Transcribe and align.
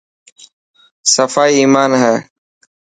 صفائي 1.13 1.53
ايمان 1.59 1.91
هي. 2.01 2.15